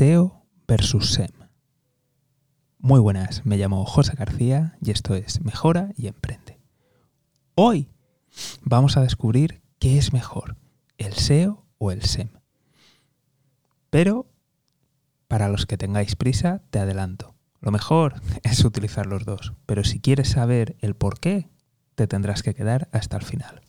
SEO 0.00 0.46
versus 0.66 1.12
SEM. 1.12 1.28
Muy 2.78 3.00
buenas, 3.00 3.44
me 3.44 3.58
llamo 3.58 3.84
José 3.84 4.14
García 4.16 4.78
y 4.80 4.92
esto 4.92 5.14
es 5.14 5.44
Mejora 5.44 5.90
y 5.94 6.06
Emprende. 6.06 6.58
Hoy 7.54 7.90
vamos 8.62 8.96
a 8.96 9.02
descubrir 9.02 9.60
qué 9.78 9.98
es 9.98 10.14
mejor, 10.14 10.56
el 10.96 11.12
SEO 11.12 11.66
o 11.76 11.92
el 11.92 12.00
SEM. 12.00 12.30
Pero 13.90 14.26
para 15.28 15.50
los 15.50 15.66
que 15.66 15.76
tengáis 15.76 16.16
prisa, 16.16 16.62
te 16.70 16.78
adelanto. 16.78 17.34
Lo 17.60 17.70
mejor 17.70 18.22
es 18.42 18.64
utilizar 18.64 19.04
los 19.04 19.26
dos, 19.26 19.52
pero 19.66 19.84
si 19.84 20.00
quieres 20.00 20.30
saber 20.30 20.78
el 20.80 20.94
por 20.96 21.20
qué, 21.20 21.50
te 21.94 22.06
tendrás 22.06 22.42
que 22.42 22.54
quedar 22.54 22.88
hasta 22.92 23.18
el 23.18 23.22
final. 23.22 23.60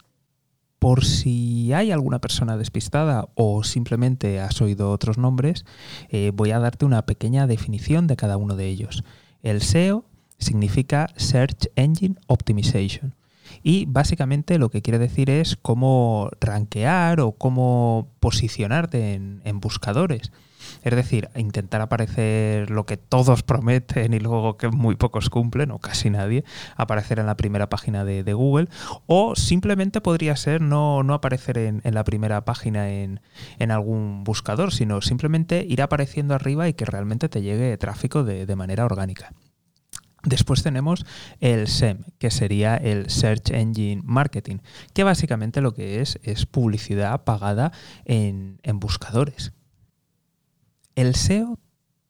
Por 0.82 1.06
si 1.06 1.74
hay 1.74 1.92
alguna 1.92 2.18
persona 2.18 2.58
despistada 2.58 3.30
o 3.36 3.64
simplemente 3.64 4.40
has 4.40 4.60
oído 4.64 4.90
otros 4.90 5.20
nombres, 5.20 5.64
eh, 6.10 6.32
voy 6.34 6.50
a 6.50 6.58
darte 6.58 6.86
una 6.86 7.06
pequeña 7.06 7.46
definición 7.46 8.08
de 8.08 8.16
cada 8.16 8.36
uno 8.38 8.56
de 8.56 8.66
ellos. 8.66 9.04
El 9.44 9.62
SEO 9.62 10.06
significa 10.40 11.10
Search 11.18 11.68
Engine 11.76 12.16
Optimization 12.26 13.14
y 13.62 13.86
básicamente 13.86 14.58
lo 14.58 14.72
que 14.72 14.82
quiere 14.82 14.98
decir 14.98 15.30
es 15.30 15.56
cómo 15.56 16.32
rankear 16.40 17.20
o 17.20 17.34
cómo 17.34 18.08
posicionarte 18.20 19.14
en 19.14 19.60
buscadores. 19.60 20.32
Es 20.84 20.96
decir, 20.96 21.30
intentar 21.36 21.82
aparecer 21.82 22.70
lo 22.70 22.86
que 22.86 22.98
todos 22.98 23.44
prometen 23.44 24.14
y 24.14 24.20
luego 24.20 24.58
que 24.58 24.70
muy 24.70 24.96
pocos 24.96 25.30
cumplen, 25.30 25.72
o 25.72 25.80
casi 25.80 26.10
nadie, 26.10 26.44
aparecer 26.76 27.20
en 27.20 27.26
la 27.26 27.38
primera 27.38 27.70
página 27.70 28.06
de, 28.06 28.32
Google, 28.34 28.70
o 29.08 29.36
simplemente 29.36 30.00
podría 30.00 30.36
ser 30.36 30.62
no, 30.62 31.00
aparecer 31.14 31.58
en, 31.58 31.82
la 31.84 32.04
primera 32.04 32.46
página 32.46 32.90
en, 32.90 33.20
algún 33.70 34.24
buscador, 34.24 34.74
sino 34.74 35.02
simplemente 35.02 35.66
ir 35.68 35.82
apareciendo 35.82 36.34
arriba 36.34 36.68
y 36.68 36.74
que 36.74 36.86
realmente 36.86 37.30
te 37.30 37.42
llegue 37.42 37.78
tráfico 37.78 38.24
de, 38.24 38.46
de 38.46 38.56
manera 38.56 38.86
orgánica. 38.86 39.34
Después 40.24 40.62
tenemos 40.62 41.06
el 41.40 41.68
SEM, 41.68 42.04
que 42.20 42.30
sería 42.30 42.76
el 42.76 43.10
Search 43.10 43.50
Engine 43.52 44.02
Marketing, 44.06 44.58
que 44.94 45.04
básicamente 45.04 45.62
lo 45.62 45.74
que 45.74 46.02
es 46.02 46.20
es 46.22 46.46
publicidad 46.46 47.24
pagada 47.24 47.72
en, 48.06 48.60
en 48.62 48.80
buscadores. 48.80 49.54
El 50.96 51.16
SEO 51.16 51.60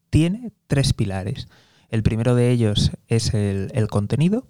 tiene 0.09 0.51
tres 0.67 0.93
pilares. 0.93 1.47
El 1.89 2.03
primero 2.03 2.35
de 2.35 2.51
ellos 2.51 2.91
es 3.07 3.33
el, 3.33 3.87
contenido. 3.89 4.47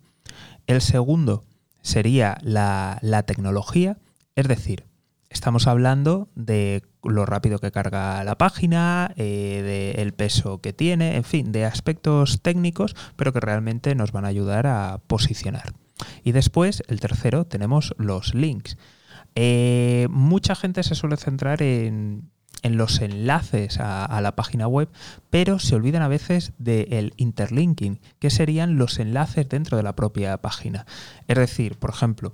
El 0.67 0.81
segundo 0.81 1.43
sería 1.81 2.37
la, 2.41 3.23
tecnología. 3.25 3.97
Es 4.35 4.47
decir, 4.47 4.85
estamos 5.29 5.67
hablando 5.67 6.29
de 6.35 6.83
lo 7.03 7.25
rápido 7.25 7.59
que 7.59 7.71
carga 7.71 8.23
la 8.23 8.37
página, 8.37 9.13
eh, 9.17 9.95
del 9.95 10.13
peso 10.13 10.61
que 10.61 10.71
tiene, 10.71 11.15
en 11.15 11.23
fin, 11.23 11.51
de 11.51 11.65
aspectos 11.65 12.41
técnicos, 12.41 12.95
pero 13.15 13.33
que 13.33 13.39
realmente 13.39 13.95
nos 13.95 14.11
van 14.11 14.25
a 14.25 14.29
ayudar 14.29 14.67
a 14.67 15.01
posicionar. 15.07 15.73
Y 16.23 16.31
después, 16.31 16.83
el 16.87 16.99
tercero, 16.99 17.45
tenemos 17.45 17.95
los 17.97 18.35
links. 18.35 18.77
Eh, 19.35 20.07
mucha 20.09 20.55
gente 20.55 20.83
se 20.83 20.95
suele 20.95 21.17
centrar 21.17 21.61
en, 21.61 22.29
en 22.61 22.77
los 22.77 23.01
enlaces 23.01 23.79
a, 23.79 24.19
la 24.21 24.35
página 24.35 24.67
web, 24.67 24.89
pero 25.29 25.59
se 25.59 25.75
olvidan 25.75 26.01
a 26.01 26.07
veces 26.07 26.53
del 26.57 27.13
interlinking, 27.17 27.99
que 28.19 28.29
serían 28.29 28.77
los 28.77 28.99
enlaces 28.99 29.47
dentro 29.49 29.77
de 29.77 29.83
la 29.83 29.95
propia 29.95 30.37
página. 30.37 30.85
Es 31.27 31.37
decir, 31.37 31.77
por 31.77 31.89
ejemplo, 31.89 32.33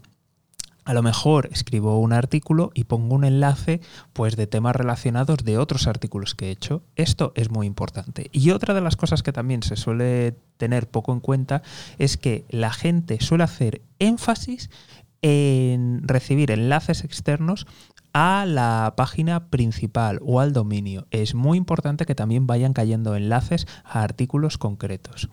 a 0.87 0.93
lo 0.93 1.03
mejor 1.03 1.49
escribo 1.51 1.99
un 1.99 2.13
artículo 2.13 2.71
y 2.73 2.85
pongo 2.85 3.15
un 3.15 3.25
enlace 3.25 3.81
pues 4.13 4.37
de 4.37 4.47
temas 4.47 4.73
relacionados 4.73 5.39
de 5.43 5.57
otros 5.57 5.85
artículos 5.85 6.33
que 6.33 6.47
he 6.47 6.51
hecho. 6.51 6.81
Esto 6.95 7.33
es 7.35 7.51
muy 7.51 7.67
importante. 7.67 8.29
Y 8.31 8.51
otra 8.51 8.73
de 8.73 8.79
las 8.79 8.95
cosas 8.95 9.21
que 9.21 9.33
también 9.33 9.63
se 9.63 9.75
suele 9.75 10.37
tener 10.55 10.89
poco 10.89 11.11
en 11.11 11.19
cuenta 11.19 11.61
es 11.97 12.15
que 12.15 12.45
la 12.49 12.71
gente 12.71 13.19
suele 13.19 13.43
hacer 13.43 13.81
énfasis 13.99 14.69
en 15.21 16.07
recibir 16.07 16.51
enlaces 16.51 17.03
externos 17.03 17.67
a 18.19 18.47
la 18.47 18.95
página 18.97 19.51
principal 19.51 20.17
o 20.23 20.39
al 20.39 20.51
dominio. 20.51 21.05
Es 21.11 21.35
muy 21.35 21.55
importante 21.55 22.07
que 22.07 22.15
también 22.15 22.47
vayan 22.47 22.73
cayendo 22.73 23.15
enlaces 23.15 23.67
a 23.83 24.01
artículos 24.01 24.57
concretos. 24.57 25.29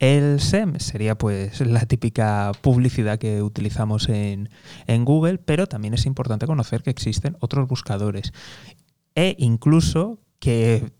El 0.00 0.40
SEM 0.40 0.80
sería 0.80 1.16
pues 1.16 1.60
la 1.60 1.86
típica 1.86 2.50
publicidad 2.62 3.20
que 3.20 3.42
utilizamos 3.42 4.08
en, 4.08 4.50
en, 4.88 5.04
Google, 5.04 5.38
pero 5.38 5.68
también 5.68 5.94
es 5.94 6.04
importante 6.04 6.48
conocer 6.48 6.82
que 6.82 6.90
existen 6.90 7.36
otros 7.38 7.68
buscadores 7.68 8.32
e 9.14 9.36
incluso 9.38 10.18
que 10.40 10.90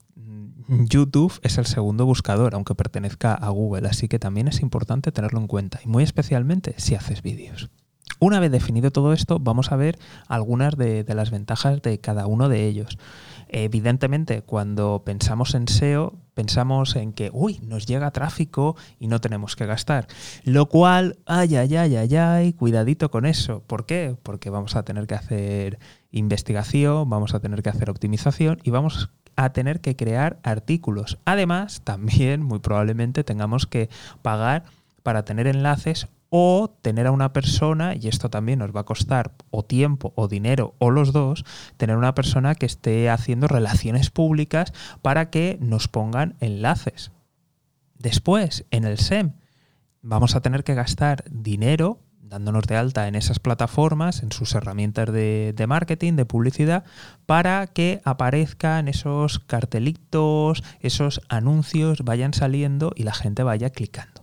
YouTube 0.68 1.40
es 1.42 1.58
el 1.58 1.66
segundo 1.66 2.06
buscador, 2.06 2.54
aunque 2.54 2.76
pertenezca 2.76 3.34
a 3.34 3.48
Google, 3.48 3.88
así 3.88 4.06
que 4.06 4.20
también 4.20 4.46
es 4.46 4.60
importante 4.60 5.10
tenerlo 5.10 5.40
en 5.40 5.48
cuenta 5.48 5.80
y 5.84 5.88
muy 5.88 6.04
especialmente 6.04 6.76
si 6.76 6.94
haces 6.94 7.20
vídeos. 7.20 7.68
Una 8.22 8.38
vez 8.38 8.52
definido 8.52 8.92
todo 8.92 9.12
esto, 9.12 9.40
vamos 9.40 9.72
a 9.72 9.76
ver 9.76 9.98
algunas 10.28 10.76
de, 10.76 11.04
las 11.08 11.32
ventajas 11.32 11.82
de 11.82 11.98
cada 11.98 12.28
uno 12.28 12.48
de 12.48 12.68
ellos. 12.68 12.96
Evidentemente, 13.48 14.42
cuando 14.42 15.02
pensamos 15.04 15.56
en 15.56 15.66
SEO, 15.66 16.14
pensamos 16.32 16.94
en 16.94 17.14
que, 17.14 17.30
uy, 17.32 17.58
nos 17.64 17.84
llega 17.84 18.12
tráfico 18.12 18.76
y 19.00 19.08
no 19.08 19.20
tenemos 19.20 19.56
que 19.56 19.66
gastar. 19.66 20.06
Lo 20.44 20.66
cual, 20.66 21.18
ay, 21.26 21.56
ay, 21.56 21.74
ay, 21.74 21.96
ay, 21.96 22.14
ay, 22.14 22.52
cuidadito 22.52 23.10
con 23.10 23.26
eso. 23.26 23.64
¿Por 23.66 23.86
qué? 23.86 24.14
Porque 24.22 24.50
vamos 24.50 24.76
a 24.76 24.84
tener 24.84 25.08
que 25.08 25.16
hacer 25.16 25.80
investigación, 26.12 27.10
vamos 27.10 27.34
a 27.34 27.40
tener 27.40 27.60
que 27.64 27.70
hacer 27.70 27.90
optimización 27.90 28.60
y 28.62 28.70
vamos 28.70 29.10
a 29.34 29.52
tener 29.52 29.80
que 29.80 29.96
crear 29.96 30.38
artículos. 30.44 31.18
Además, 31.24 31.80
también 31.82 32.40
muy 32.40 32.60
probablemente 32.60 33.24
tengamos 33.24 33.66
que 33.66 33.90
pagar 34.22 34.62
para 35.02 35.24
tener 35.24 35.48
enlaces 35.48 36.06
o 36.34 36.74
tener 36.80 37.06
a 37.06 37.10
una 37.10 37.34
persona, 37.34 37.94
y 37.94 38.08
esto 38.08 38.30
también 38.30 38.60
nos 38.60 38.74
va 38.74 38.80
a 38.80 38.84
costar 38.84 39.34
o 39.50 39.66
tiempo 39.66 40.14
o 40.16 40.28
dinero 40.28 40.74
o 40.78 40.90
los 40.90 41.12
dos, 41.12 41.44
tener 41.76 41.98
una 41.98 42.14
persona 42.14 42.54
que 42.54 42.64
esté 42.64 43.10
haciendo 43.10 43.48
relaciones 43.48 44.08
públicas 44.08 44.72
para 45.02 45.28
que 45.28 45.58
nos 45.60 45.88
pongan 45.88 46.36
enlaces. 46.40 47.12
Después, 47.98 48.64
en 48.70 48.84
el 48.84 48.96
SEM, 48.96 49.32
vamos 50.00 50.34
a 50.34 50.40
tener 50.40 50.64
que 50.64 50.74
gastar 50.74 51.22
dinero 51.30 52.00
dándonos 52.22 52.64
de 52.64 52.78
alta 52.78 53.08
en 53.08 53.14
esas 53.14 53.38
plataformas, 53.38 54.22
en 54.22 54.32
sus 54.32 54.54
herramientas 54.54 55.12
de, 55.12 55.52
de, 55.54 55.66
marketing, 55.66 56.14
de 56.14 56.24
publicidad, 56.24 56.84
para 57.26 57.66
que 57.66 58.00
aparezcan 58.06 58.88
esos 58.88 59.38
cartelitos, 59.40 60.64
esos 60.80 61.20
anuncios 61.28 62.04
vayan 62.06 62.32
saliendo 62.32 62.92
y 62.96 63.02
la 63.02 63.12
gente 63.12 63.42
vaya 63.42 63.68
clicando. 63.68 64.21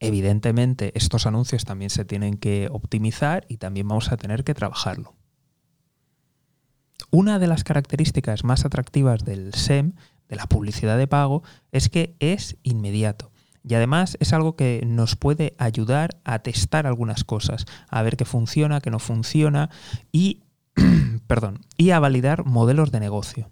Evidentemente, 0.00 0.92
estos 0.96 1.26
anuncios 1.26 1.64
también 1.64 1.90
se 1.90 2.04
tienen 2.04 2.36
que 2.36 2.68
optimizar 2.70 3.44
y 3.48 3.56
también 3.56 3.88
vamos 3.88 4.12
a 4.12 4.16
tener 4.16 4.44
que 4.44 4.54
trabajarlo. 4.54 5.14
Una 7.10 7.38
de 7.38 7.46
las 7.46 7.64
características 7.64 8.44
más 8.44 8.64
atractivas 8.64 9.24
del 9.24 9.54
SEM, 9.54 9.94
de 10.28 10.36
la 10.36 10.46
publicidad 10.46 10.98
de 10.98 11.06
pago, 11.06 11.42
es 11.72 11.88
que 11.88 12.16
es 12.20 12.56
inmediato. 12.62 13.32
Y 13.64 13.74
además 13.74 14.16
es 14.20 14.32
algo 14.32 14.56
que 14.56 14.82
nos 14.86 15.16
puede 15.16 15.54
ayudar 15.58 16.20
a 16.24 16.38
testar 16.40 16.86
algunas 16.86 17.24
cosas, 17.24 17.66
a 17.88 18.02
ver 18.02 18.16
qué 18.16 18.24
funciona, 18.24 18.80
qué 18.80 18.90
no 18.90 18.98
funciona 18.98 19.68
y, 20.12 20.44
perdón, 21.26 21.60
y 21.76 21.90
a 21.90 21.98
validar 21.98 22.44
modelos 22.44 22.92
de 22.92 23.00
negocio. 23.00 23.50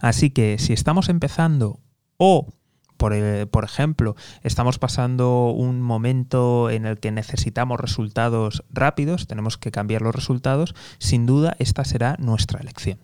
Así 0.00 0.30
que 0.30 0.58
si 0.58 0.72
estamos 0.72 1.08
empezando 1.08 1.80
o 2.16 2.52
por, 2.96 3.64
ejemplo, 3.64 4.16
estamos 4.42 4.78
pasando 4.78 5.50
un 5.50 5.82
momento 5.82 6.70
en 6.70 6.86
el 6.86 6.98
que 6.98 7.10
necesitamos 7.10 7.80
resultados 7.80 8.64
rápidos, 8.70 9.26
tenemos 9.26 9.58
que 9.58 9.70
cambiar 9.70 10.02
los 10.02 10.14
resultados, 10.14 10.74
sin 10.98 11.26
duda 11.26 11.56
esta 11.58 11.84
será 11.84 12.16
nuestra 12.18 12.60
elección. 12.60 12.98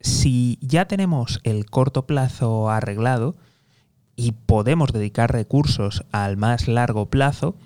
Si 0.00 0.58
ya 0.60 0.86
tenemos 0.86 1.40
el 1.42 1.66
corto 1.66 2.06
plazo 2.06 2.70
arreglado 2.70 3.34
y 4.14 4.32
podemos 4.32 4.92
dedicar 4.92 5.32
recursos 5.32 6.04
al 6.12 6.36
más 6.36 6.68
largo 6.68 7.06
plazo, 7.06 7.56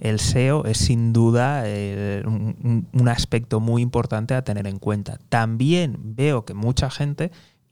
el 0.00 0.18
SEO 0.18 0.64
es 0.64 0.78
sin 0.78 1.12
duda 1.12 1.62
eh, 1.66 2.22
un 2.24 3.08
aspecto 3.08 3.60
muy 3.60 3.82
importante 3.82 4.34
a 4.34 4.42
tener 4.42 4.66
en 4.66 4.78
cuenta. 4.78 5.18
También 5.28 5.98
veo 6.02 6.44
que 6.46 6.54
mucha 6.54 6.90
gente 6.90 7.30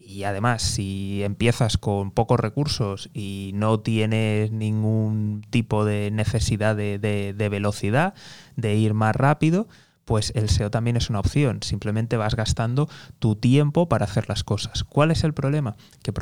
y 0.08 0.24
además, 0.24 0.62
si 0.62 1.22
empiezas 1.22 1.76
con 1.76 2.12
pocos 2.12 2.40
recursos 2.40 3.10
y 3.12 3.50
no 3.54 3.80
tienes 3.80 4.50
ningún 4.50 5.44
tipo 5.50 5.84
de 5.84 6.10
necesidad 6.10 6.74
de, 6.74 7.48
velocidad, 7.50 8.14
de 8.56 8.74
ir 8.74 8.94
más 8.94 9.14
rápido, 9.14 9.68
pues 10.06 10.32
el 10.34 10.48
SEO 10.48 10.70
también 10.70 10.96
es 10.96 11.10
una 11.10 11.20
opción. 11.20 11.62
Simplemente 11.62 12.16
vas 12.16 12.36
gastando 12.36 12.88
tu 13.18 13.36
tiempo 13.36 13.86
para 13.90 14.06
hacer 14.06 14.30
las 14.30 14.44
cosas. 14.44 14.82
¿Cuál 14.82 15.10
es 15.10 15.24
el 15.24 15.34
problema? 15.34 15.76
Que, 16.02 16.14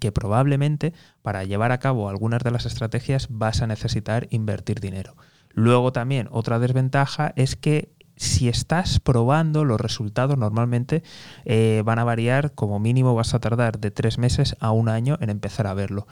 que, 0.00 0.10
probablemente 0.10 0.92
para 1.22 1.44
llevar 1.44 1.70
a 1.70 1.78
cabo 1.78 2.08
algunas 2.08 2.42
de 2.42 2.50
las 2.50 2.66
estrategias 2.66 3.28
vas 3.30 3.62
a 3.62 3.68
necesitar 3.68 4.26
invertir 4.30 4.80
dinero. 4.80 5.14
Luego 5.50 5.92
también 5.92 6.26
otra 6.32 6.58
desventaja 6.58 7.34
es 7.36 7.54
que 7.54 7.92
si 8.18 8.48
estás 8.48 9.00
probando, 9.00 9.64
los 9.64 9.80
resultados 9.80 10.36
normalmente 10.36 11.02
eh, 11.44 11.82
van 11.84 11.98
a 11.98 12.04
variar, 12.04 12.52
como 12.52 12.78
mínimo 12.78 13.14
vas 13.14 13.34
a 13.34 13.40
tardar 13.40 13.78
de 13.78 13.90
tres 13.90 14.18
meses 14.18 14.56
a 14.60 14.72
un 14.72 14.88
año 14.88 15.16
en 15.20 15.30
empezar 15.30 15.66
a 15.66 15.74
verlo. 15.74 16.06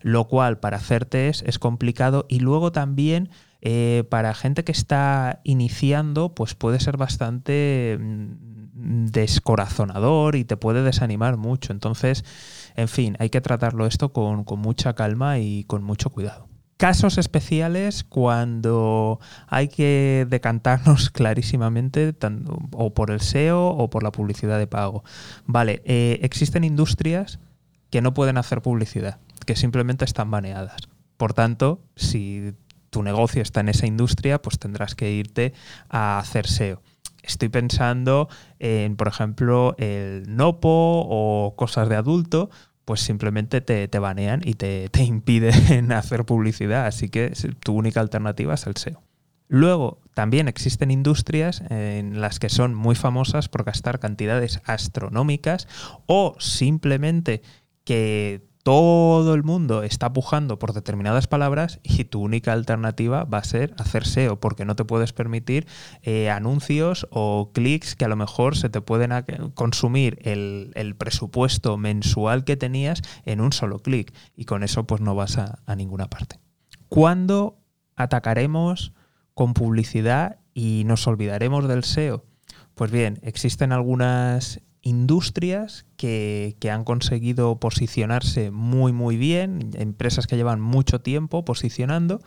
Lo 0.00 0.26
cual 0.26 0.58
para 0.58 0.76
hacer 0.76 1.04
test 1.04 1.46
es 1.46 1.58
complicado 1.58 2.26
y 2.28 2.40
luego 2.40 2.72
también 2.72 3.30
eh, 3.60 4.04
para 4.10 4.34
gente 4.34 4.64
que 4.64 4.72
está 4.72 5.40
iniciando, 5.44 6.34
pues 6.34 6.54
puede 6.54 6.80
ser 6.80 6.96
bastante 6.96 7.96
mm, 8.00 9.06
descorazonador 9.06 10.34
y 10.36 10.44
te 10.44 10.56
puede 10.56 10.82
desanimar 10.82 11.36
mucho. 11.36 11.72
Entonces, 11.72 12.24
en 12.74 12.88
fin, 12.88 13.16
hay 13.20 13.30
que 13.30 13.40
tratarlo 13.40 13.86
esto 13.86 14.12
con 14.12 14.44
mucha 14.58 14.94
calma 14.94 15.38
y 15.38 15.64
con 15.64 15.84
mucho 15.84 16.10
cuidado 16.10 16.51
casos 16.82 17.16
especiales 17.16 18.02
cuando 18.02 19.20
hay 19.46 19.68
que 19.68 20.26
decantarnos 20.28 21.10
clarísimamente 21.12 22.12
o 22.72 22.92
por 22.92 23.12
el 23.12 23.20
SEO 23.20 23.68
o 23.68 23.88
por 23.88 24.02
la 24.02 24.10
publicidad 24.10 24.58
de 24.58 24.66
pago. 24.66 25.04
Vale, 25.46 25.80
eh, 25.84 26.18
existen 26.22 26.64
industrias 26.64 27.38
que 27.90 28.02
no 28.02 28.14
pueden 28.14 28.36
hacer 28.36 28.62
publicidad, 28.62 29.20
que 29.46 29.54
simplemente 29.54 30.04
están 30.04 30.32
baneadas. 30.32 30.88
Por 31.16 31.34
tanto, 31.34 31.84
si 31.94 32.52
tu 32.90 33.04
negocio 33.04 33.42
está 33.42 33.60
en 33.60 33.68
esa 33.68 33.86
industria, 33.86 34.42
pues 34.42 34.58
tendrás 34.58 34.96
que 34.96 35.12
irte 35.12 35.52
a 35.88 36.18
hacer 36.18 36.48
SEO. 36.48 36.82
Estoy 37.22 37.48
pensando 37.48 38.28
en, 38.58 38.96
por 38.96 39.06
ejemplo, 39.06 39.76
el 39.78 40.24
Nopo 40.34 41.06
o 41.08 41.54
cosas 41.54 41.88
de 41.88 41.94
adulto, 41.94 42.50
pues 42.84 43.00
simplemente 43.00 43.60
te, 43.60 43.98
banean 43.98 44.42
y 44.44 44.54
te, 44.54 44.88
te, 44.88 45.02
impiden 45.02 45.92
hacer 45.92 46.24
publicidad. 46.24 46.86
Así 46.86 47.08
que 47.08 47.32
tu 47.60 47.74
única 47.74 48.00
alternativa 48.00 48.54
es 48.54 48.66
el 48.66 48.76
SEO. 48.76 49.02
Luego, 49.48 50.00
también 50.14 50.48
existen 50.48 50.90
industrias 50.90 51.62
en 51.68 52.20
las 52.20 52.38
que 52.38 52.48
son 52.48 52.74
muy 52.74 52.94
famosas 52.94 53.48
por 53.48 53.64
gastar 53.64 53.98
cantidades 53.98 54.62
astronómicas 54.64 55.68
o 56.06 56.36
simplemente 56.38 57.42
que 57.84 58.51
todo 58.62 59.34
el 59.34 59.42
mundo 59.42 59.82
está 59.82 60.12
pujando 60.12 60.58
por 60.58 60.72
determinadas 60.72 61.26
palabras 61.26 61.80
y 61.82 62.04
tu 62.04 62.20
única 62.20 62.52
alternativa 62.52 63.24
va 63.24 63.38
a 63.38 63.44
ser 63.44 63.74
hacer 63.78 64.06
SEO, 64.06 64.38
porque 64.38 64.64
no 64.64 64.76
te 64.76 64.84
puedes 64.84 65.12
permitir 65.12 65.66
eh, 66.02 66.30
anuncios 66.30 67.08
o 67.10 67.50
clics 67.52 67.96
que 67.96 68.04
a 68.04 68.08
lo 68.08 68.16
mejor 68.16 68.56
se 68.56 68.68
te 68.68 68.80
pueden 68.80 69.10
consumir 69.54 70.18
el, 70.22 70.94
presupuesto 70.96 71.76
mensual 71.76 72.44
que 72.44 72.56
tenías 72.56 73.02
en 73.24 73.40
un 73.40 73.52
solo 73.52 73.80
clic 73.80 74.12
y 74.36 74.44
con 74.44 74.62
eso 74.62 74.86
pues 74.86 75.00
no 75.00 75.14
vas 75.14 75.38
a, 75.38 75.60
a 75.66 75.74
ninguna 75.74 76.08
parte. 76.08 76.38
¿Cuándo 76.88 77.58
atacaremos 77.96 78.92
con 79.34 79.54
publicidad 79.54 80.38
y 80.54 80.84
nos 80.86 81.06
olvidaremos 81.06 81.66
del 81.66 81.82
SEO? 81.82 82.24
Pues 82.74 82.90
bien, 82.90 83.18
existen 83.22 83.72
algunas 83.72 84.60
industrias 84.82 85.86
que, 85.96 86.56
han 86.70 86.84
conseguido 86.84 87.58
posicionarse 87.58 88.50
muy 88.50 88.92
muy 88.92 89.16
bien, 89.16 89.70
empresas 89.74 90.26
que 90.26 90.36
llevan 90.36 90.60
mucho 90.60 91.00
tiempo 91.00 91.44
posicionando 91.44 92.20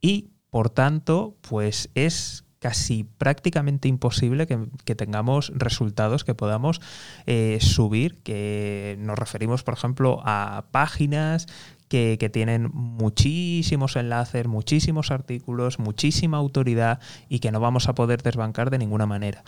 y 0.00 0.30
por 0.48 0.70
tanto 0.70 1.36
pues 1.42 1.90
es 1.94 2.44
casi 2.58 3.04
prácticamente 3.04 3.88
imposible 3.88 4.46
que, 4.46 4.94
tengamos 4.94 5.52
resultados 5.54 6.24
que 6.24 6.34
podamos 6.34 6.80
eh, 7.26 7.58
subir, 7.60 8.18
que 8.22 8.96
nos 8.98 9.18
referimos 9.18 9.62
por 9.62 9.74
ejemplo 9.74 10.20
a 10.24 10.66
páginas 10.70 11.46
que, 11.90 12.30
tienen 12.32 12.70
muchísimos 12.72 13.96
enlaces, 13.96 14.46
muchísimos 14.46 15.10
artículos, 15.10 15.80
muchísima 15.80 16.36
autoridad 16.36 17.00
y 17.28 17.40
que 17.40 17.50
no 17.50 17.58
vamos 17.58 17.88
a 17.88 17.96
poder 17.96 18.22
desbancar 18.22 18.70
de 18.70 18.78
ninguna 18.78 19.06
manera. 19.06 19.42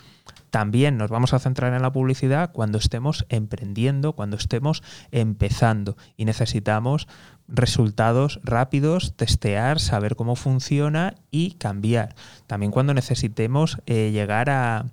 También 0.49 0.97
nos 0.97 1.09
vamos 1.09 1.33
a 1.33 1.39
centrar 1.39 1.73
en 1.73 1.81
la 1.81 1.93
publicidad 1.93 2.51
cuando 2.51 2.77
estemos 2.77 3.25
emprendiendo, 3.29 4.11
cuando 4.11 4.35
estemos 4.35 4.83
empezando 5.11 5.95
y 6.17 6.25
necesitamos 6.25 7.07
resultados 7.47 8.41
rápidos, 8.43 9.15
testear, 9.15 9.79
saber 9.79 10.17
cómo 10.17 10.35
funciona 10.35 11.15
y 11.31 11.51
cambiar. 11.51 12.13
También 12.45 12.73
cuando 12.73 12.93
necesitemos 12.93 13.79
eh, 13.85 14.11
llegar 14.11 14.49
a, 14.49 14.87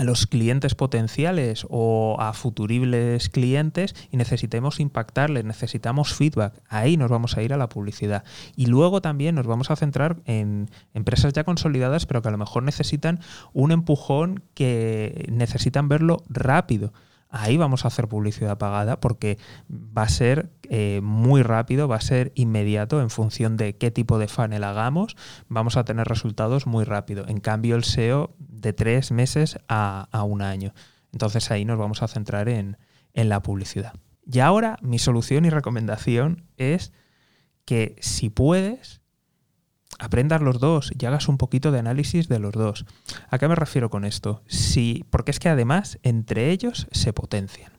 a 0.00 0.04
los 0.04 0.26
clientes 0.26 0.74
potenciales 0.74 1.66
o 1.68 2.16
a 2.18 2.32
futuribles 2.32 3.28
clientes 3.28 3.94
y 4.10 4.16
necesitemos 4.16 4.80
impactarles, 4.80 5.44
necesitamos 5.44 6.14
feedback. 6.14 6.54
Ahí 6.70 6.96
nos 6.96 7.10
vamos 7.10 7.36
a 7.36 7.42
ir 7.42 7.52
a 7.52 7.58
la 7.58 7.68
publicidad. 7.68 8.24
Y 8.56 8.64
luego 8.64 9.02
también 9.02 9.34
nos 9.34 9.46
vamos 9.46 9.70
a 9.70 9.76
centrar 9.76 10.16
en 10.24 10.70
empresas 10.94 11.34
ya 11.34 11.44
consolidadas, 11.44 12.06
pero 12.06 12.22
que 12.22 12.28
a 12.28 12.30
lo 12.30 12.38
mejor 12.38 12.62
necesitan 12.62 13.20
un 13.52 13.72
empujón 13.72 14.42
que 14.54 15.26
necesitan 15.30 15.90
verlo 15.90 16.22
rápido 16.30 16.94
ahí 17.30 17.56
vamos 17.56 17.84
a 17.84 17.88
hacer 17.88 18.08
publicidad 18.08 18.58
pagada 18.58 19.00
porque 19.00 19.38
va 19.70 20.02
a 20.02 20.08
ser 20.08 20.50
eh, 20.64 21.00
muy 21.02 21.42
rápido, 21.42 21.88
va 21.88 21.96
a 21.96 22.00
ser 22.00 22.32
inmediato 22.34 23.00
en 23.00 23.10
función 23.10 23.56
de 23.56 23.76
qué 23.76 23.90
tipo 23.90 24.18
de 24.18 24.28
funnel 24.28 24.64
hagamos, 24.64 25.16
vamos 25.48 25.76
a 25.76 25.84
tener 25.84 26.06
resultados 26.08 26.66
muy 26.66 26.84
rápido. 26.84 27.26
En 27.28 27.40
cambio, 27.40 27.76
el 27.76 27.84
SEO 27.84 28.34
de 28.38 28.72
tres 28.72 29.12
meses 29.12 29.58
a, 29.68 30.08
un 30.24 30.42
año. 30.42 30.74
Entonces 31.12 31.50
ahí 31.50 31.64
nos 31.64 31.78
vamos 31.78 32.02
a 32.02 32.08
centrar 32.08 32.48
en, 32.48 32.76
en 33.14 33.28
la 33.28 33.40
publicidad. 33.42 33.94
Y 34.26 34.40
ahora 34.40 34.76
mi 34.82 34.98
solución 34.98 35.44
y 35.44 35.50
recomendación 35.50 36.44
es 36.56 36.92
que 37.64 37.96
si 38.00 38.30
puedes, 38.30 38.99
aprendas 40.00 40.40
los 40.40 40.58
dos 40.58 40.92
y 40.98 41.06
hagas 41.06 41.28
un 41.28 41.38
poquito 41.38 41.70
de 41.70 41.78
análisis 41.78 42.28
de 42.28 42.38
los 42.38 42.52
dos. 42.52 42.86
¿A 43.28 43.38
qué 43.38 43.46
me 43.48 43.54
refiero 43.54 43.90
con 43.90 44.04
esto? 44.04 44.42
Si, 44.46 45.04
porque 45.10 45.30
es 45.30 45.38
que 45.38 45.48
además 45.48 45.98
entre 46.02 46.50
ellos 46.50 46.88
se 46.90 47.12
potencian. 47.12 47.72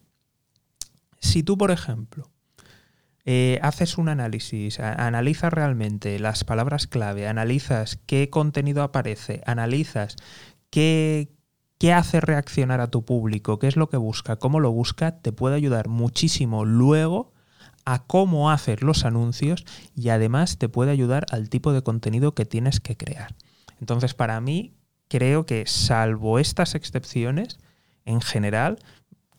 Si 1.20 1.44
tú, 1.44 1.58
por 1.58 1.72
ejemplo, 1.72 2.32
eh, 3.26 3.60
haces 3.62 3.98
un 3.98 4.10
análisis, 4.10 4.80
analizas 4.80 5.52
realmente 5.52 6.18
las 6.20 6.44
palabras 6.44 6.88
clave, 6.88 7.28
analizas 7.28 8.00
qué 8.06 8.30
contenido 8.30 8.84
aparece, 8.84 9.42
analizas 9.46 10.16
qué, 10.70 11.32
qué 11.78 11.94
hace 11.94 12.22
reaccionar 12.22 12.82
a 12.82 12.90
tu 12.90 13.04
público, 13.04 13.60
qué 13.60 13.68
es 13.68 13.76
lo 13.76 13.90
que 13.90 13.98
busca, 13.98 14.38
cómo 14.38 14.60
lo 14.60 14.72
busca, 14.72 15.20
te 15.22 15.32
puede 15.32 15.56
ayudar 15.56 15.88
muchísimo 15.88 16.66
luego 16.66 17.34
a 17.92 18.06
cómo 18.06 18.52
hacer 18.52 18.84
los 18.84 19.04
anuncios 19.04 19.66
y 19.98 20.10
además 20.10 20.58
te 20.58 20.70
puede 20.70 20.92
ayudar 20.92 21.26
al 21.30 21.50
tipo 21.50 21.74
de 21.74 21.84
contenido 21.84 22.34
que 22.34 22.46
tienes 22.46 22.80
que 22.80 22.96
crear. 22.96 23.36
Entonces, 23.82 24.14
para 24.14 24.40
mí, 24.40 24.78
creo 25.10 25.46
que 25.46 25.66
salvo 25.68 26.40
estas 26.40 26.74
excepciones, 26.74 27.60
en 28.06 28.22
general, 28.22 28.80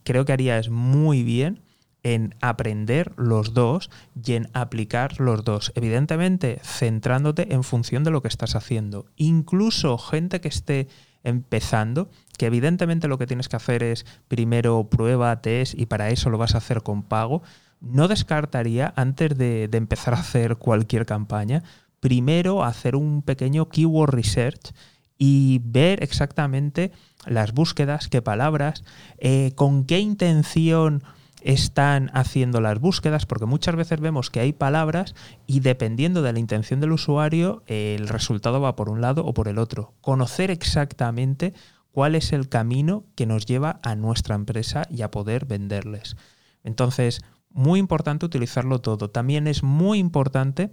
creo 0.05 0.27
que 0.27 0.35
harías 0.35 0.69
muy 0.69 1.23
bien 1.23 1.63
en 2.03 2.35
aprender 2.43 3.15
los 3.17 3.55
dos 3.55 3.89
y 4.23 4.35
en 4.35 4.51
aplicar 4.53 5.19
los 5.19 5.45
dos. 5.45 5.73
Evidentemente, 5.75 6.61
centrándote 6.63 7.55
en 7.55 7.65
función 7.65 8.05
de 8.05 8.11
lo 8.11 8.21
que 8.21 8.29
estás 8.29 8.55
haciendo. 8.55 9.07
Incluso 9.17 9.97
gente 9.97 10.43
que 10.43 10.49
esté 10.49 10.89
empezando, 11.25 12.11
que 12.37 12.47
evidentemente 12.47 13.09
lo 13.09 13.17
que 13.17 13.27
tienes 13.27 13.49
que 13.49 13.57
hacer 13.57 13.83
es 13.83 14.05
primero 14.29 14.91
prueba, 14.91 15.41
test 15.41 15.73
y 15.79 15.87
para 15.87 16.11
eso 16.11 16.29
lo 16.29 16.37
vas 16.37 16.55
a 16.55 16.59
hacer 16.59 16.83
con 16.83 17.03
pago, 17.03 17.43
no 17.83 18.09
descartaría, 18.09 18.93
antes 18.97 19.37
de, 19.37 19.69
empezar 19.73 20.15
a 20.15 20.21
hacer 20.21 20.57
cualquier 20.57 21.05
campaña, 21.05 21.63
primero 22.01 22.65
hacer 22.65 22.97
un 22.97 23.23
pequeño 23.23 23.69
keyword 23.69 24.15
research 24.15 24.73
y 25.19 25.61
ver 25.65 26.03
exactamente 26.03 26.93
las 27.27 27.53
búsquedas, 27.53 28.09
qué 28.09 28.23
palabras, 28.23 28.85
eh, 29.19 29.53
con 29.57 29.85
qué 29.85 30.01
intención 30.01 31.03
están 31.43 32.11
haciendo 32.15 32.61
las 32.61 32.79
búsquedas, 32.79 33.27
porque 33.27 33.47
muchas 33.47 33.75
veces 33.75 34.01
vemos 34.01 34.31
que 34.31 34.41
hay 34.41 34.53
palabras 34.53 35.15
y 35.47 35.61
dependiendo 35.61 36.23
de 36.23 36.33
la 36.33 36.39
intención 36.39 36.81
del 36.81 36.93
usuario, 36.93 37.63
el 37.67 38.09
resultado 38.09 38.61
va 38.61 38.77
por 38.77 38.89
un 38.89 39.01
lado 39.01 39.25
o 39.25 39.35
por 39.35 39.49
el 39.49 39.59
otro. 39.59 39.95
Conocer 40.01 40.51
exactamente 40.51 41.53
cuál 41.91 42.15
es 42.15 42.33
el 42.33 42.49
camino 42.49 43.05
que 43.17 43.27
nos 43.27 43.45
lleva 43.45 43.81
a 43.83 43.97
nuestra 43.97 44.35
empresa 44.35 44.87
y 44.89 45.03
a 45.03 45.11
poder 45.11 45.47
venderles. 45.47 46.17
Entonces, 46.65 47.23
muy 47.53 47.79
importante 47.79 48.27
utilizarlo 48.27 48.81
todo. 48.81 49.11
También 49.11 49.47
es 49.47 49.63
muy 49.63 49.99
importante, 49.99 50.73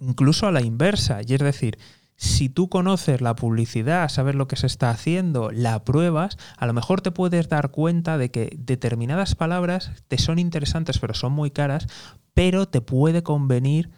incluso 0.00 0.46
a 0.46 0.52
la 0.52 0.62
inversa, 0.62 1.20
y 1.26 1.34
es 1.34 1.40
decir, 1.40 1.78
si 2.16 2.48
tú 2.48 2.68
conoces 2.68 3.20
la 3.20 3.36
publicidad, 3.36 4.08
sabes 4.08 4.34
lo 4.34 4.48
que 4.48 4.56
se 4.56 4.66
está 4.66 4.90
haciendo, 4.90 5.52
la 5.52 5.84
pruebas, 5.84 6.36
a 6.56 6.66
lo 6.66 6.72
mejor 6.72 7.00
te 7.00 7.12
puedes 7.12 7.48
dar 7.48 7.70
cuenta 7.70 8.18
de 8.18 8.32
que 8.32 8.56
determinadas 8.58 9.36
palabras 9.36 9.92
te 10.08 10.18
son 10.18 10.40
interesantes 10.40 10.98
pero 10.98 11.14
son 11.14 11.32
muy 11.32 11.52
caras, 11.52 11.86
pero 12.34 12.66
te 12.66 12.80
puede 12.80 13.22
convenir 13.22 13.90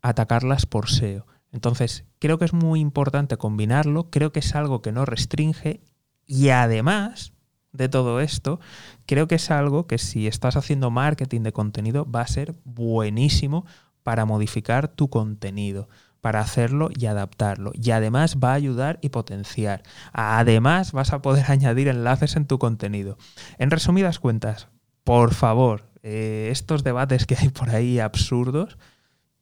atacarlas 0.00 0.64
por 0.64 0.88
SEO. 0.88 1.26
Entonces, 1.52 2.04
creo 2.18 2.38
que 2.38 2.46
es 2.46 2.54
muy 2.54 2.80
importante 2.80 3.36
combinarlo, 3.36 4.08
creo 4.08 4.32
que 4.32 4.40
es 4.40 4.54
algo 4.54 4.80
que 4.80 4.92
no 4.92 5.04
restringe 5.04 5.82
y 6.26 6.48
además, 6.48 7.34
de 7.72 7.88
todo 7.88 8.20
esto, 8.20 8.60
creo 9.06 9.28
que 9.28 9.36
es 9.36 9.50
algo 9.50 9.86
que 9.86 9.98
si 9.98 10.26
estás 10.26 10.56
haciendo 10.56 10.90
marketing 10.90 11.42
de 11.42 11.52
contenido 11.52 12.10
va 12.10 12.22
a 12.22 12.26
ser 12.26 12.54
buenísimo 12.64 13.64
para 14.02 14.24
modificar 14.24 14.88
tu 14.88 15.08
contenido. 15.08 15.88
para 16.20 16.40
hacerlo 16.40 16.90
y 16.94 17.06
adaptarlo. 17.06 17.72
Y 17.72 17.92
además 17.92 18.36
va 18.44 18.50
a 18.50 18.54
ayudar 18.54 18.98
y 19.00 19.08
potenciar. 19.08 19.82
Además 20.12 20.92
vas 20.92 21.14
a 21.14 21.22
poder 21.22 21.46
añadir 21.50 21.88
enlaces 21.88 22.36
en 22.36 22.44
tu 22.44 22.58
contenido. 22.58 23.16
En 23.56 23.70
resumidas 23.70 24.18
cuentas, 24.18 24.68
por 25.02 25.32
favor, 25.32 25.88
eh, 26.02 26.48
estos 26.52 26.84
debates 26.84 27.26
que 27.26 27.36
hay 27.36 27.48
por 27.48 27.70
ahí 27.70 28.00
absurdos, 28.00 28.76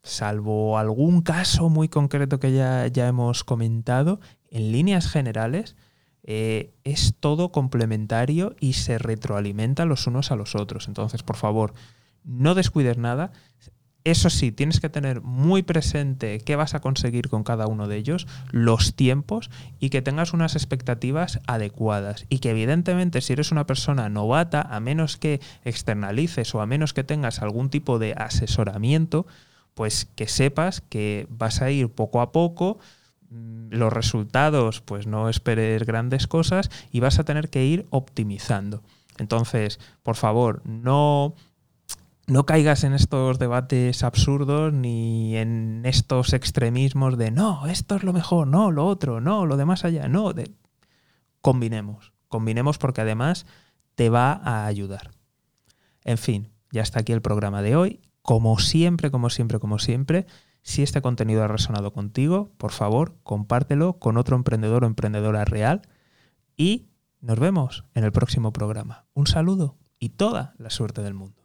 salvo 0.02 0.78
algún 0.78 1.23
caso 1.23 1.68
muy 1.68 1.88
concreto 1.88 2.38
que 2.38 2.52
ya, 2.52 2.87
ya 2.87 3.08
hemos 3.08 3.44
comentado, 3.44 4.20
en 4.50 4.73
líneas 4.73 5.08
generales, 5.08 5.76
eh, 6.30 6.75
es 6.85 7.14
todo 7.18 7.52
complementario 7.52 8.54
y 8.61 8.75
se 8.75 8.99
retroalimenta 8.99 9.87
los 9.87 10.06
unos 10.06 10.30
a 10.30 10.37
los 10.37 10.54
otros. 10.54 10.87
Entonces, 10.87 11.23
por 11.23 11.37
favor, 11.37 11.73
no 12.23 12.54
descuides 12.54 12.99
nada. 12.99 13.32
Eso 14.04 14.28
sí, 14.28 14.52
tienes 14.52 14.78
que 14.78 14.90
tener 14.90 15.23
muy 15.23 15.62
presente 15.62 16.40
qué 16.40 16.54
vas 16.54 16.75
a 16.75 16.80
conseguir 16.80 17.30
con 17.30 17.44
cada 17.44 17.66
uno 17.66 17.88
de 17.88 17.97
ellos, 17.97 18.26
los 18.50 18.94
tiempos 18.94 19.49
y 19.80 19.88
que 19.88 20.02
tengas 20.02 20.35
unas 20.35 20.54
expectativas 20.54 21.40
adecuadas. 21.47 22.26
Y 22.28 22.40
que 22.40 22.50
evidentemente 22.50 23.23
si 23.23 23.32
eres 23.32 23.50
una 23.50 23.66
persona 23.66 24.11
novata, 24.11 24.61
a 24.61 24.80
menos 24.80 25.16
que 25.16 25.40
externalices 25.64 26.54
o 26.54 26.61
a 26.61 26.66
menos 26.66 26.92
que 26.92 27.04
tengas 27.04 27.40
algún 27.40 27.70
tipo 27.70 27.99
de 27.99 28.12
asesoramiento, 28.12 29.26
pues 29.73 30.04
que 30.14 30.28
sepas 30.28 30.82
que 30.82 31.26
vas 31.30 31.62
a 31.62 31.70
ir 31.70 31.88
poco 31.88 32.20
a 32.20 32.32
poco, 32.32 32.80
los 33.30 33.92
resultados, 33.92 34.80
pues 34.80 35.06
no 35.06 35.28
esperes 35.28 35.85
grandes 35.85 36.26
cosas 36.26 36.70
y 36.90 37.00
vas 37.00 37.18
a 37.18 37.25
tener 37.25 37.50
que 37.50 37.64
ir 37.64 37.87
optimizando. 37.90 38.82
Entonces, 39.18 39.80
por 40.02 40.16
favor, 40.16 40.62
no 40.64 41.35
no 42.28 42.44
caigas 42.44 42.85
en 42.85 42.92
estos 42.92 43.38
debates 43.38 44.02
absurdos 44.02 44.73
ni 44.73 45.35
en 45.37 45.80
estos 45.85 46.35
extremismos 46.35 47.16
de 47.16 47.30
no, 47.30 47.66
esto 47.66 47.97
es 47.97 48.02
lo 48.02 48.12
mejor, 48.12 48.47
no, 48.47 48.70
lo 48.70 48.87
otro, 48.87 49.20
no, 49.20 49.47
lo 49.47 49.56
de 49.56 49.64
más 49.64 49.87
allá, 49.87 50.08
no. 50.08 50.35
Combinemos, 51.40 52.12
combinemos 52.28 52.76
porque 52.76 53.00
además 53.00 53.47
te 53.94 54.11
va 54.11 54.32
a 54.32 54.66
ayudar. 54.66 55.11
En 56.04 56.18
fin, 56.18 56.50
ya 56.70 56.82
está 56.82 57.00
aquí 57.00 57.12
el 57.12 57.23
programa 57.23 57.62
de 57.62 57.76
hoy. 57.76 58.00
Como 58.20 58.58
siempre, 58.58 59.11
como 59.11 59.30
siempre, 59.30 59.58
como 59.58 59.78
siempre, 59.78 60.26
si 60.69 60.83
este 60.83 61.01
contenido 61.01 61.43
ha 61.43 61.49
resonado 61.49 61.95
contigo, 61.95 62.53
por 62.59 62.73
favor, 62.73 63.17
compártelo 63.23 63.99
con 63.99 64.19
otro 64.19 64.37
emprendedor 64.37 64.85
o 64.85 64.87
emprendedora 64.87 65.47
real 65.47 65.81
y 66.59 66.91
nos 67.23 67.39
vemos 67.39 67.87
en 67.95 68.05
el 68.05 68.13
próximo 68.13 68.53
programa. 68.53 69.07
Un 69.15 69.27
saludo 69.27 69.79
y 69.99 70.11
toda 70.11 70.53
la 70.59 70.69
suerte 70.69 71.01
del 71.01 71.15
mundo. 71.15 71.38